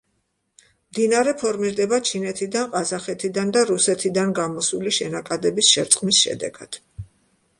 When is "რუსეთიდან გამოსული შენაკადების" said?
3.71-5.73